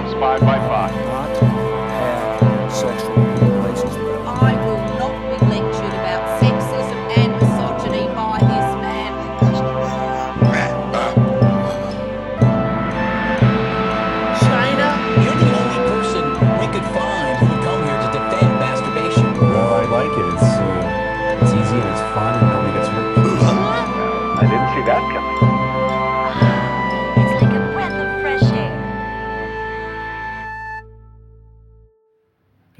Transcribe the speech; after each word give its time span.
Six, 0.00 0.14
five 0.14 0.40
by 0.40 0.58
five. 0.66 1.39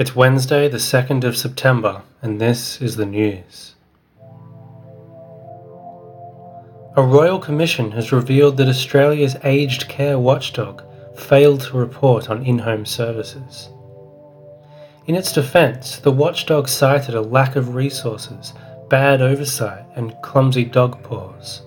It's 0.00 0.16
Wednesday, 0.16 0.66
the 0.66 0.78
2nd 0.78 1.24
of 1.24 1.36
September, 1.36 2.00
and 2.22 2.40
this 2.40 2.80
is 2.80 2.96
the 2.96 3.04
news. 3.04 3.74
A 6.96 7.02
royal 7.02 7.38
commission 7.38 7.90
has 7.90 8.10
revealed 8.10 8.56
that 8.56 8.66
Australia's 8.66 9.36
aged 9.44 9.90
care 9.90 10.18
watchdog 10.18 10.82
failed 11.18 11.60
to 11.64 11.76
report 11.76 12.30
on 12.30 12.42
in 12.46 12.60
home 12.60 12.86
services. 12.86 13.68
In 15.06 15.16
its 15.16 15.32
defence, 15.32 15.98
the 15.98 16.12
watchdog 16.12 16.66
cited 16.70 17.14
a 17.14 17.20
lack 17.20 17.54
of 17.54 17.74
resources, 17.74 18.54
bad 18.88 19.20
oversight, 19.20 19.84
and 19.96 20.14
clumsy 20.22 20.64
dog 20.64 21.02
paws. 21.02 21.60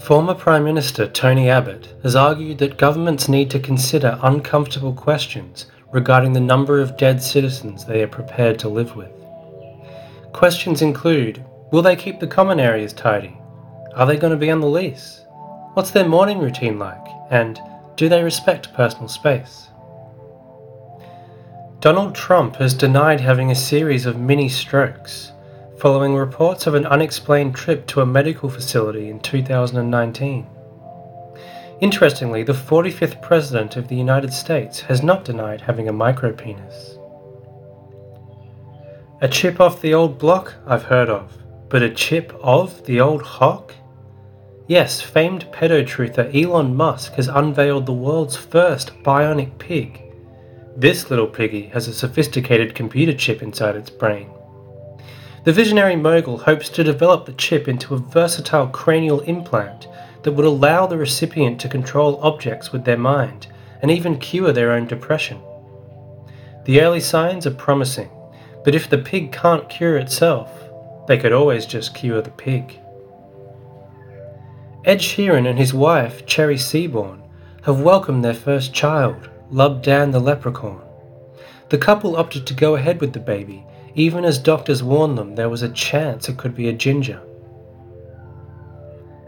Former 0.00 0.34
Prime 0.34 0.64
Minister 0.64 1.06
Tony 1.06 1.50
Abbott 1.50 1.94
has 2.02 2.16
argued 2.16 2.56
that 2.58 2.78
governments 2.78 3.28
need 3.28 3.50
to 3.50 3.60
consider 3.60 4.18
uncomfortable 4.22 4.94
questions 4.94 5.66
regarding 5.92 6.32
the 6.32 6.40
number 6.40 6.80
of 6.80 6.96
dead 6.96 7.22
citizens 7.22 7.84
they 7.84 8.02
are 8.02 8.08
prepared 8.08 8.58
to 8.60 8.68
live 8.70 8.96
with. 8.96 9.12
Questions 10.32 10.80
include 10.80 11.44
Will 11.70 11.82
they 11.82 11.96
keep 11.96 12.18
the 12.18 12.26
common 12.26 12.58
areas 12.58 12.94
tidy? 12.94 13.38
Are 13.94 14.06
they 14.06 14.16
going 14.16 14.32
to 14.32 14.38
be 14.38 14.50
on 14.50 14.60
the 14.60 14.66
lease? 14.66 15.26
What's 15.74 15.90
their 15.90 16.08
morning 16.08 16.38
routine 16.38 16.78
like? 16.78 17.06
And 17.30 17.60
do 17.96 18.08
they 18.08 18.24
respect 18.24 18.72
personal 18.72 19.06
space? 19.06 19.68
Donald 21.80 22.14
Trump 22.14 22.56
has 22.56 22.72
denied 22.72 23.20
having 23.20 23.50
a 23.50 23.54
series 23.54 24.06
of 24.06 24.18
mini 24.18 24.48
strokes 24.48 25.32
following 25.80 26.14
reports 26.14 26.66
of 26.66 26.74
an 26.74 26.84
unexplained 26.84 27.54
trip 27.54 27.86
to 27.86 28.02
a 28.02 28.06
medical 28.06 28.50
facility 28.50 29.08
in 29.08 29.18
2019. 29.20 30.46
Interestingly, 31.80 32.42
the 32.42 32.52
45th 32.52 33.22
President 33.22 33.76
of 33.76 33.88
the 33.88 33.96
United 33.96 34.30
States 34.30 34.80
has 34.80 35.02
not 35.02 35.24
denied 35.24 35.62
having 35.62 35.88
a 35.88 35.92
micropenis. 35.92 36.98
A 39.22 39.28
chip 39.28 39.58
off 39.58 39.80
the 39.80 39.94
old 39.94 40.18
block 40.18 40.52
I've 40.66 40.82
heard 40.82 41.08
of, 41.08 41.38
but 41.70 41.82
a 41.82 41.88
chip 41.88 42.38
of 42.42 42.84
the 42.84 43.00
old 43.00 43.22
hock? 43.22 43.74
Yes, 44.66 45.00
famed 45.00 45.46
pedo-truther 45.50 46.30
Elon 46.34 46.76
Musk 46.76 47.14
has 47.14 47.28
unveiled 47.28 47.86
the 47.86 47.94
world's 47.94 48.36
first 48.36 48.92
bionic 49.02 49.58
pig. 49.58 50.02
This 50.76 51.08
little 51.08 51.26
piggy 51.26 51.68
has 51.68 51.88
a 51.88 51.94
sophisticated 51.94 52.74
computer 52.74 53.14
chip 53.14 53.42
inside 53.42 53.76
its 53.76 53.88
brain. 53.88 54.30
The 55.42 55.52
visionary 55.54 55.96
mogul 55.96 56.36
hopes 56.36 56.68
to 56.70 56.84
develop 56.84 57.24
the 57.24 57.32
chip 57.32 57.66
into 57.66 57.94
a 57.94 57.98
versatile 57.98 58.66
cranial 58.66 59.20
implant 59.20 59.88
that 60.22 60.32
would 60.32 60.44
allow 60.44 60.86
the 60.86 60.98
recipient 60.98 61.58
to 61.60 61.68
control 61.68 62.20
objects 62.20 62.72
with 62.72 62.84
their 62.84 62.98
mind 62.98 63.46
and 63.80 63.90
even 63.90 64.18
cure 64.18 64.52
their 64.52 64.72
own 64.72 64.86
depression. 64.86 65.40
The 66.66 66.82
early 66.82 67.00
signs 67.00 67.46
are 67.46 67.52
promising, 67.52 68.10
but 68.64 68.74
if 68.74 68.90
the 68.90 68.98
pig 68.98 69.32
can't 69.32 69.70
cure 69.70 69.96
itself, 69.96 70.50
they 71.08 71.16
could 71.16 71.32
always 71.32 71.64
just 71.64 71.94
cure 71.94 72.20
the 72.20 72.30
pig. 72.30 72.78
Ed 74.84 74.98
Sheeran 74.98 75.48
and 75.48 75.58
his 75.58 75.72
wife, 75.72 76.26
Cherry 76.26 76.58
Seaborn, 76.58 77.22
have 77.62 77.80
welcomed 77.80 78.22
their 78.22 78.34
first 78.34 78.74
child, 78.74 79.30
Lub 79.50 79.82
Dan 79.82 80.10
the 80.10 80.20
leprechaun. 80.20 80.82
The 81.70 81.78
couple 81.78 82.16
opted 82.16 82.46
to 82.46 82.54
go 82.54 82.74
ahead 82.74 83.00
with 83.00 83.14
the 83.14 83.20
baby 83.20 83.64
even 83.94 84.24
as 84.24 84.38
doctors 84.38 84.82
warned 84.82 85.18
them 85.18 85.34
there 85.34 85.48
was 85.48 85.62
a 85.62 85.68
chance 85.70 86.28
it 86.28 86.38
could 86.38 86.54
be 86.54 86.68
a 86.68 86.72
ginger. 86.72 87.20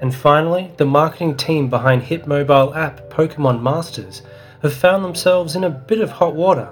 And 0.00 0.14
finally, 0.14 0.72
the 0.78 0.84
marketing 0.84 1.36
team 1.36 1.70
behind 1.70 2.02
hit 2.02 2.26
mobile 2.26 2.74
app 2.74 3.08
Pokemon 3.08 3.62
Masters 3.62 4.22
have 4.62 4.74
found 4.74 5.04
themselves 5.04 5.54
in 5.54 5.64
a 5.64 5.70
bit 5.70 6.00
of 6.00 6.10
hot 6.10 6.34
water 6.34 6.68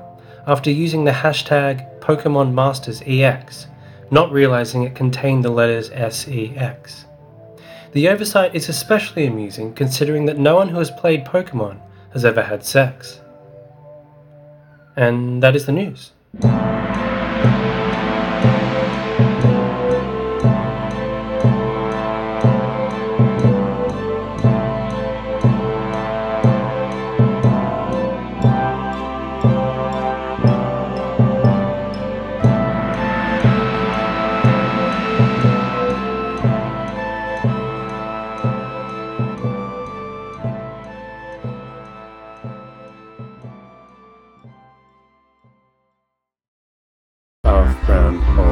after 0.46 0.70
using 0.70 1.04
the 1.04 1.12
hashtag 1.12 2.00
Pokemon 2.00 2.52
Masters 2.52 3.02
EX, 3.06 3.68
not 4.10 4.32
realizing 4.32 4.82
it 4.82 4.96
contained 4.96 5.44
the 5.44 5.50
letters 5.50 5.90
SEX. 5.90 7.04
The 7.92 8.08
oversight 8.08 8.54
is 8.54 8.68
especially 8.68 9.26
amusing 9.26 9.74
considering 9.74 10.26
that 10.26 10.38
no 10.38 10.56
one 10.56 10.68
who 10.68 10.78
has 10.78 10.90
played 10.90 11.24
Pokemon 11.24 11.80
has 12.12 12.24
ever 12.24 12.42
had 12.42 12.64
sex. 12.64 13.20
And 14.96 15.42
that 15.42 15.56
is 15.56 15.66
the 15.66 15.72
news. 15.72 16.12
Brown 48.10 48.22
hole. 48.22 48.44
Uh, 48.44 48.50